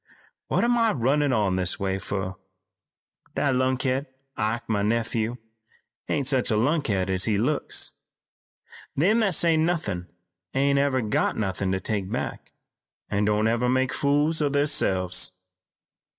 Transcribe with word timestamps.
What 0.47 0.63
am 0.63 0.79
I 0.79 0.93
runnin' 0.93 1.31
on 1.31 1.57
this 1.57 1.79
way 1.79 1.99
fur? 1.99 2.33
That 3.35 3.53
lunkhead, 3.53 4.07
Ike, 4.35 4.67
my 4.67 4.81
nephew, 4.81 5.37
ain't 6.09 6.25
such 6.27 6.49
a 6.49 6.57
lunkhead 6.57 7.07
as 7.11 7.25
he 7.25 7.37
looks. 7.37 7.93
Them 8.95 9.19
that 9.19 9.35
say 9.35 9.57
nothin' 9.57 10.07
ain't 10.55 10.77
never 10.77 11.01
got 11.03 11.37
nothin' 11.37 11.71
to 11.73 11.79
take 11.79 12.11
back, 12.11 12.51
an' 13.11 13.25
don't 13.25 13.45
never 13.45 13.69
make 13.69 13.93
fools 13.93 14.41
o' 14.41 14.49
theirselves. 14.49 15.33